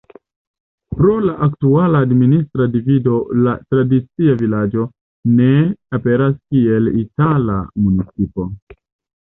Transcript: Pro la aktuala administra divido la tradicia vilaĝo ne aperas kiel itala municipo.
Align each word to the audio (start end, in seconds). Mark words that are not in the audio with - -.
Pro 0.93 1.11
la 1.25 1.33
aktuala 1.47 2.01
administra 2.05 2.67
divido 2.77 3.19
la 3.49 3.53
tradicia 3.75 4.39
vilaĝo 4.41 4.87
ne 5.37 5.53
aperas 5.99 6.35
kiel 6.41 6.91
itala 7.05 7.63
municipo. 7.85 8.51